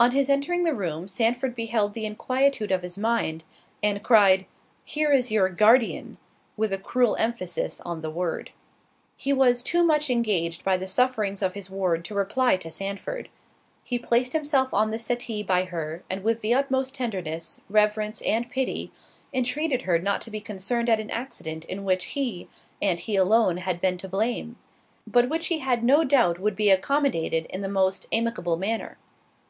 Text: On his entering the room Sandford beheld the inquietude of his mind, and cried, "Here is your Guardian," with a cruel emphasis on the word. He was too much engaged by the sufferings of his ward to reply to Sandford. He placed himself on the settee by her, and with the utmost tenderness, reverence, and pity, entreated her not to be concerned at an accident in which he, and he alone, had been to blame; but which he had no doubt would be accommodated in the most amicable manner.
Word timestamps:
On 0.00 0.12
his 0.12 0.30
entering 0.30 0.64
the 0.64 0.72
room 0.74 1.08
Sandford 1.08 1.54
beheld 1.54 1.92
the 1.92 2.06
inquietude 2.06 2.72
of 2.72 2.80
his 2.82 2.96
mind, 2.96 3.44
and 3.82 4.02
cried, 4.02 4.46
"Here 4.82 5.12
is 5.12 5.30
your 5.30 5.50
Guardian," 5.50 6.16
with 6.56 6.72
a 6.72 6.78
cruel 6.78 7.16
emphasis 7.16 7.78
on 7.82 8.00
the 8.00 8.08
word. 8.10 8.50
He 9.14 9.30
was 9.30 9.62
too 9.62 9.84
much 9.84 10.08
engaged 10.08 10.64
by 10.64 10.78
the 10.78 10.86
sufferings 10.86 11.42
of 11.42 11.52
his 11.52 11.68
ward 11.68 12.02
to 12.06 12.14
reply 12.14 12.56
to 12.56 12.70
Sandford. 12.70 13.28
He 13.84 13.98
placed 13.98 14.32
himself 14.32 14.72
on 14.72 14.90
the 14.90 14.98
settee 14.98 15.42
by 15.42 15.64
her, 15.64 16.02
and 16.08 16.24
with 16.24 16.40
the 16.40 16.54
utmost 16.54 16.94
tenderness, 16.94 17.60
reverence, 17.68 18.22
and 18.22 18.48
pity, 18.50 18.90
entreated 19.34 19.82
her 19.82 19.98
not 19.98 20.22
to 20.22 20.30
be 20.30 20.40
concerned 20.40 20.88
at 20.88 20.98
an 20.98 21.10
accident 21.10 21.66
in 21.66 21.84
which 21.84 22.06
he, 22.16 22.48
and 22.80 23.00
he 23.00 23.16
alone, 23.16 23.58
had 23.58 23.82
been 23.82 23.98
to 23.98 24.08
blame; 24.08 24.56
but 25.06 25.28
which 25.28 25.48
he 25.48 25.58
had 25.58 25.84
no 25.84 26.04
doubt 26.04 26.38
would 26.38 26.56
be 26.56 26.70
accommodated 26.70 27.44
in 27.50 27.60
the 27.60 27.68
most 27.68 28.06
amicable 28.10 28.56
manner. 28.56 28.96